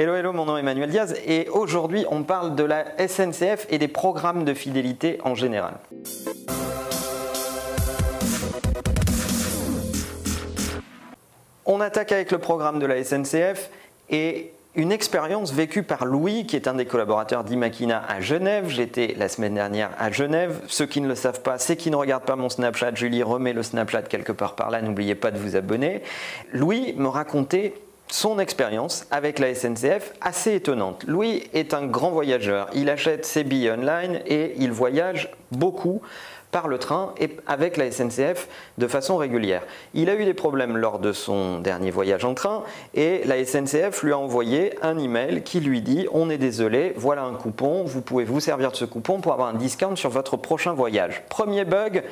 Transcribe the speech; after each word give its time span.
Hello, 0.00 0.14
hello, 0.14 0.32
mon 0.32 0.44
nom 0.44 0.56
est 0.56 0.60
Emmanuel 0.60 0.90
Diaz 0.90 1.16
et 1.26 1.48
aujourd'hui 1.48 2.04
on 2.08 2.22
parle 2.22 2.54
de 2.54 2.62
la 2.62 2.84
SNCF 3.04 3.66
et 3.68 3.78
des 3.78 3.88
programmes 3.88 4.44
de 4.44 4.54
fidélité 4.54 5.18
en 5.24 5.34
général. 5.34 5.74
On 11.66 11.80
attaque 11.80 12.12
avec 12.12 12.30
le 12.30 12.38
programme 12.38 12.78
de 12.78 12.86
la 12.86 13.02
SNCF 13.02 13.70
et 14.08 14.52
une 14.76 14.92
expérience 14.92 15.52
vécue 15.52 15.82
par 15.82 16.04
Louis, 16.04 16.46
qui 16.46 16.54
est 16.54 16.68
un 16.68 16.74
des 16.74 16.86
collaborateurs 16.86 17.42
d'Imakina 17.42 18.00
à 18.08 18.20
Genève. 18.20 18.68
J'étais 18.68 19.16
la 19.18 19.28
semaine 19.28 19.54
dernière 19.54 19.90
à 19.98 20.12
Genève. 20.12 20.60
Ceux 20.68 20.86
qui 20.86 21.00
ne 21.00 21.08
le 21.08 21.16
savent 21.16 21.42
pas, 21.42 21.58
c'est 21.58 21.74
qui 21.74 21.90
ne 21.90 21.96
regardent 21.96 22.22
pas 22.22 22.36
mon 22.36 22.48
Snapchat. 22.48 22.94
Julie 22.94 23.24
remet 23.24 23.52
le 23.52 23.64
Snapchat 23.64 24.02
quelque 24.02 24.30
part 24.30 24.54
par 24.54 24.70
là. 24.70 24.80
N'oubliez 24.80 25.16
pas 25.16 25.32
de 25.32 25.38
vous 25.38 25.56
abonner. 25.56 26.02
Louis 26.52 26.94
me 26.96 27.08
racontait 27.08 27.74
son 28.10 28.38
expérience 28.38 29.06
avec 29.10 29.38
la 29.38 29.54
SNCF 29.54 30.12
assez 30.20 30.54
étonnante. 30.54 31.04
Louis 31.06 31.44
est 31.52 31.74
un 31.74 31.86
grand 31.86 32.10
voyageur. 32.10 32.68
Il 32.74 32.90
achète 32.90 33.24
ses 33.24 33.44
billets 33.44 33.72
online 33.72 34.20
et 34.26 34.54
il 34.58 34.72
voyage 34.72 35.30
beaucoup 35.52 36.00
par 36.50 36.68
le 36.68 36.78
train 36.78 37.14
et 37.20 37.30
avec 37.46 37.76
la 37.76 37.90
SNCF 37.90 38.48
de 38.78 38.86
façon 38.86 39.16
régulière. 39.16 39.62
Il 39.94 40.08
a 40.08 40.14
eu 40.14 40.24
des 40.24 40.34
problèmes 40.34 40.76
lors 40.76 40.98
de 40.98 41.12
son 41.12 41.58
dernier 41.58 41.90
voyage 41.90 42.24
en 42.24 42.34
train 42.34 42.62
et 42.94 43.22
la 43.24 43.44
SNCF 43.44 44.02
lui 44.02 44.12
a 44.12 44.18
envoyé 44.18 44.74
un 44.82 44.98
email 44.98 45.42
qui 45.42 45.60
lui 45.60 45.82
dit 45.82 46.06
on 46.12 46.30
est 46.30 46.38
désolé, 46.38 46.94
voilà 46.96 47.22
un 47.22 47.34
coupon, 47.34 47.84
vous 47.84 48.00
pouvez 48.00 48.24
vous 48.24 48.40
servir 48.40 48.70
de 48.70 48.76
ce 48.76 48.84
coupon 48.84 49.20
pour 49.20 49.32
avoir 49.32 49.48
un 49.48 49.54
discount 49.54 49.96
sur 49.96 50.10
votre 50.10 50.36
prochain 50.36 50.72
voyage. 50.72 51.22
Premier 51.28 51.64
bug, 51.64 52.02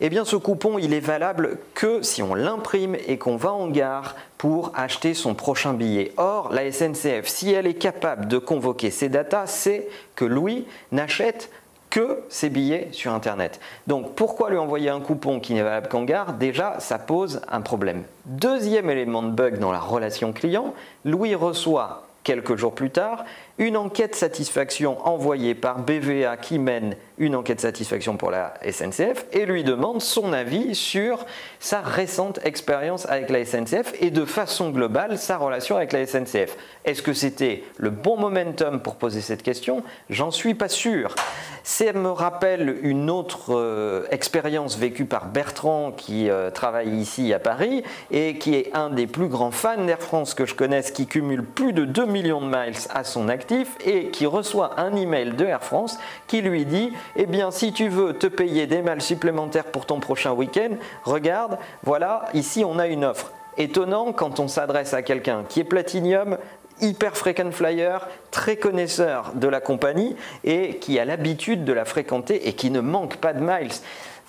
eh 0.00 0.08
bien 0.08 0.24
ce 0.24 0.36
coupon 0.36 0.78
il 0.78 0.92
est 0.92 1.00
valable 1.00 1.58
que 1.74 2.02
si 2.02 2.22
on 2.22 2.34
l'imprime 2.34 2.96
et 3.06 3.18
qu'on 3.18 3.36
va 3.36 3.52
en 3.52 3.68
gare 3.68 4.16
pour 4.38 4.72
acheter 4.74 5.14
son 5.14 5.34
prochain 5.34 5.74
billet. 5.74 6.12
Or, 6.16 6.50
la 6.52 6.70
SNCF, 6.72 7.26
si 7.26 7.52
elle 7.52 7.66
est 7.66 7.74
capable 7.74 8.26
de 8.26 8.38
convoquer 8.38 8.90
ces 8.90 9.08
datas, 9.08 9.46
c'est 9.46 9.88
que 10.14 10.24
Louis 10.24 10.66
n'achète 10.92 11.50
que 11.90 12.20
ses 12.28 12.48
billets 12.48 12.88
sur 12.92 13.12
Internet. 13.12 13.60
Donc 13.86 14.14
pourquoi 14.14 14.48
lui 14.48 14.56
envoyer 14.56 14.88
un 14.88 15.00
coupon 15.00 15.40
qui 15.40 15.54
n'est 15.54 15.62
valable 15.62 15.88
qu'en 15.88 16.04
gare? 16.04 16.34
Déjà, 16.34 16.76
ça 16.78 16.98
pose 16.98 17.42
un 17.48 17.60
problème. 17.60 18.04
Deuxième 18.26 18.88
élément 18.88 19.22
de 19.22 19.30
bug 19.30 19.58
dans 19.58 19.72
la 19.72 19.80
relation 19.80 20.32
client, 20.32 20.72
Louis 21.04 21.34
reçoit 21.34 22.06
quelques 22.22 22.56
jours 22.56 22.74
plus 22.74 22.90
tard 22.90 23.24
une 23.60 23.76
enquête 23.76 24.14
satisfaction 24.16 25.06
envoyée 25.06 25.54
par 25.54 25.80
BVA 25.80 26.38
qui 26.38 26.58
mène 26.58 26.96
une 27.18 27.36
enquête 27.36 27.60
satisfaction 27.60 28.16
pour 28.16 28.30
la 28.30 28.54
SNCF 28.66 29.26
et 29.32 29.44
lui 29.44 29.64
demande 29.64 30.00
son 30.00 30.32
avis 30.32 30.74
sur 30.74 31.26
sa 31.58 31.82
récente 31.82 32.40
expérience 32.42 33.04
avec 33.04 33.28
la 33.28 33.44
SNCF 33.44 33.92
et 34.00 34.10
de 34.10 34.24
façon 34.24 34.70
globale 34.70 35.18
sa 35.18 35.36
relation 35.36 35.76
avec 35.76 35.92
la 35.92 36.06
SNCF. 36.06 36.56
Est-ce 36.86 37.02
que 37.02 37.12
c'était 37.12 37.62
le 37.76 37.90
bon 37.90 38.16
momentum 38.16 38.80
pour 38.80 38.96
poser 38.96 39.20
cette 39.20 39.42
question? 39.42 39.82
J'en 40.08 40.30
suis 40.30 40.54
pas 40.54 40.70
sûr. 40.70 41.14
Ça 41.62 41.92
me 41.92 42.10
rappelle 42.10 42.78
une 42.80 43.10
autre 43.10 43.54
euh, 43.54 44.06
expérience 44.10 44.78
vécue 44.78 45.04
par 45.04 45.26
Bertrand 45.26 45.92
qui 45.92 46.30
euh, 46.30 46.50
travaille 46.50 46.88
ici 46.88 47.34
à 47.34 47.38
Paris 47.38 47.84
et 48.10 48.38
qui 48.38 48.54
est 48.54 48.70
un 48.72 48.88
des 48.88 49.06
plus 49.06 49.28
grands 49.28 49.50
fans 49.50 49.84
d'Air 49.84 50.00
France 50.00 50.32
que 50.32 50.46
je 50.46 50.54
connaisse 50.54 50.90
qui 50.90 51.06
cumule 51.06 51.44
plus 51.44 51.74
de 51.74 51.84
2 51.84 52.06
millions 52.06 52.40
de 52.40 52.46
miles 52.46 52.78
à 52.94 53.04
son 53.04 53.28
actif 53.28 53.49
et 53.84 54.08
qui 54.08 54.26
reçoit 54.26 54.80
un 54.80 54.94
email 54.94 55.32
de 55.32 55.44
Air 55.44 55.62
France 55.62 55.98
qui 56.26 56.40
lui 56.40 56.64
dit 56.64 56.92
eh 57.16 57.26
bien, 57.26 57.50
si 57.50 57.72
tu 57.72 57.88
veux 57.88 58.14
te 58.14 58.26
payer 58.26 58.66
des 58.66 58.82
malles 58.82 59.02
supplémentaires 59.02 59.66
pour 59.66 59.86
ton 59.86 60.00
prochain 60.00 60.32
week-end, 60.32 60.76
regarde, 61.04 61.58
voilà, 61.82 62.26
ici 62.34 62.64
on 62.64 62.78
a 62.78 62.86
une 62.86 63.04
offre. 63.04 63.32
Étonnant 63.58 64.12
quand 64.12 64.40
on 64.40 64.48
s'adresse 64.48 64.94
à 64.94 65.02
quelqu'un 65.02 65.44
qui 65.48 65.60
est 65.60 65.64
Platinium, 65.64 66.38
hyper 66.80 67.16
frequent 67.16 67.50
flyer, 67.50 68.08
très 68.30 68.56
connaisseur 68.56 69.32
de 69.34 69.48
la 69.48 69.60
compagnie 69.60 70.16
et 70.44 70.76
qui 70.76 70.98
a 70.98 71.04
l'habitude 71.04 71.64
de 71.64 71.72
la 71.72 71.84
fréquenter 71.84 72.48
et 72.48 72.54
qui 72.54 72.70
ne 72.70 72.80
manque 72.80 73.16
pas 73.16 73.32
de 73.32 73.40
miles. 73.40 73.72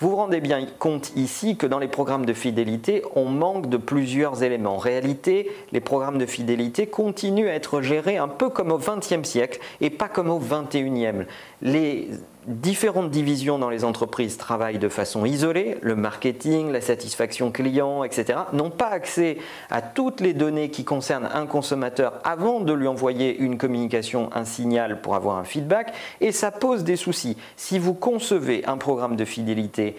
Vous 0.02 0.10
vous 0.10 0.16
rendez 0.16 0.40
bien 0.40 0.66
compte 0.80 1.12
ici 1.14 1.56
que 1.56 1.64
dans 1.64 1.78
les 1.78 1.86
programmes 1.86 2.26
de 2.26 2.32
fidélité, 2.32 3.04
on 3.14 3.26
manque 3.26 3.68
de 3.68 3.76
plusieurs 3.76 4.42
éléments. 4.42 4.74
En 4.74 4.78
réalité, 4.78 5.48
les 5.70 5.78
programmes 5.78 6.18
de 6.18 6.26
fidélité 6.26 6.88
continuent 6.88 7.46
à 7.46 7.52
être 7.52 7.82
gérés 7.82 8.16
un 8.16 8.26
peu 8.26 8.48
comme 8.48 8.72
au 8.72 8.78
XXe 8.78 9.22
siècle 9.22 9.60
et 9.80 9.90
pas 9.90 10.08
comme 10.08 10.28
au 10.28 10.40
XXIe. 10.40 11.26
Les 11.62 12.08
différentes 12.46 13.10
divisions 13.10 13.58
dans 13.58 13.70
les 13.70 13.84
entreprises 13.84 14.36
travaillent 14.36 14.78
de 14.78 14.88
façon 14.88 15.24
isolée, 15.24 15.78
le 15.80 15.94
marketing, 15.94 16.70
la 16.70 16.80
satisfaction 16.80 17.50
client, 17.52 18.04
etc., 18.04 18.40
n'ont 18.52 18.70
pas 18.70 18.88
accès 18.88 19.38
à 19.70 19.82
toutes 19.82 20.20
les 20.20 20.34
données 20.34 20.70
qui 20.70 20.84
concernent 20.84 21.28
un 21.32 21.46
consommateur 21.46 22.14
avant 22.24 22.60
de 22.60 22.72
lui 22.72 22.88
envoyer 22.88 23.36
une 23.36 23.58
communication, 23.58 24.30
un 24.34 24.44
signal 24.44 25.00
pour 25.00 25.14
avoir 25.14 25.38
un 25.38 25.44
feedback, 25.44 25.92
et 26.20 26.32
ça 26.32 26.50
pose 26.50 26.84
des 26.84 26.96
soucis. 26.96 27.36
Si 27.56 27.78
vous 27.78 27.94
concevez 27.94 28.64
un 28.66 28.76
programme 28.76 29.16
de 29.16 29.24
fidélité 29.24 29.96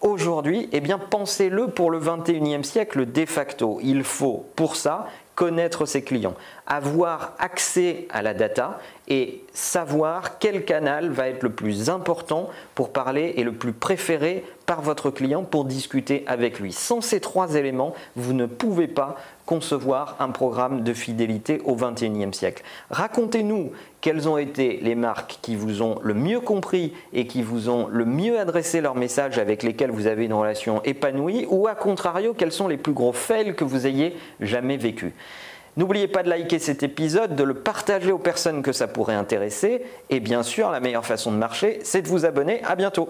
aujourd'hui, 0.00 0.68
eh 0.72 0.82
pensez-le 1.10 1.68
pour 1.68 1.90
le 1.90 2.00
21e 2.00 2.62
siècle 2.62 3.10
de 3.10 3.26
facto. 3.26 3.78
Il 3.82 4.04
faut 4.04 4.46
pour 4.56 4.76
ça 4.76 5.06
connaître 5.34 5.84
ses 5.84 6.02
clients, 6.02 6.34
avoir 6.66 7.34
accès 7.38 8.08
à 8.10 8.22
la 8.22 8.34
data 8.34 8.80
et 9.08 9.42
savoir 9.52 10.38
quel 10.38 10.64
canal 10.64 11.10
va 11.10 11.28
être 11.28 11.42
le 11.42 11.50
plus 11.50 11.90
important 11.90 12.48
pour 12.74 12.92
parler 12.92 13.34
et 13.36 13.44
le 13.44 13.52
plus 13.52 13.72
préféré 13.72 14.44
par 14.66 14.82
votre 14.82 15.10
client 15.10 15.44
pour 15.44 15.64
discuter 15.64 16.24
avec 16.26 16.58
lui. 16.58 16.72
Sans 16.72 17.00
ces 17.00 17.20
trois 17.20 17.54
éléments, 17.54 17.94
vous 18.16 18.32
ne 18.32 18.46
pouvez 18.46 18.88
pas 18.88 19.16
concevoir 19.46 20.16
un 20.18 20.30
programme 20.30 20.82
de 20.82 20.92
fidélité 20.92 21.62
au 21.64 21.76
XXIe 21.76 22.32
siècle. 22.32 22.64
Racontez-nous 22.90 23.70
quelles 24.00 24.28
ont 24.28 24.38
été 24.38 24.80
les 24.82 24.96
marques 24.96 25.38
qui 25.40 25.54
vous 25.54 25.82
ont 25.82 26.00
le 26.02 26.14
mieux 26.14 26.40
compris 26.40 26.92
et 27.12 27.28
qui 27.28 27.42
vous 27.42 27.68
ont 27.68 27.86
le 27.88 28.04
mieux 28.04 28.40
adressé 28.40 28.80
leur 28.80 28.96
message 28.96 29.38
avec 29.38 29.62
lesquels 29.62 29.92
vous 29.92 30.08
avez 30.08 30.24
une 30.24 30.32
relation 30.32 30.82
épanouie 30.82 31.46
ou 31.48 31.68
à 31.68 31.76
contrario, 31.76 32.34
quels 32.34 32.52
sont 32.52 32.66
les 32.66 32.76
plus 32.76 32.92
gros 32.92 33.12
fails 33.12 33.54
que 33.54 33.64
vous 33.64 33.86
ayez 33.86 34.16
jamais 34.40 34.76
vécus. 34.76 35.12
N'oubliez 35.76 36.08
pas 36.08 36.22
de 36.22 36.30
liker 36.30 36.58
cet 36.58 36.82
épisode, 36.82 37.36
de 37.36 37.44
le 37.44 37.52
partager 37.54 38.10
aux 38.10 38.18
personnes 38.18 38.62
que 38.62 38.72
ça 38.72 38.88
pourrait 38.88 39.14
intéresser. 39.14 39.82
Et 40.08 40.20
bien 40.20 40.42
sûr, 40.42 40.70
la 40.70 40.80
meilleure 40.80 41.04
façon 41.04 41.30
de 41.30 41.36
marcher, 41.36 41.80
c'est 41.82 42.00
de 42.00 42.08
vous 42.08 42.24
abonner. 42.24 42.62
À 42.64 42.76
bientôt. 42.76 43.08